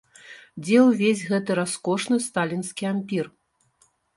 Дзе 0.63 0.77
увесь 0.89 1.21
гэты 1.33 1.51
раскошны 1.61 2.17
сталінскі 2.27 2.83
ампір? 2.97 3.25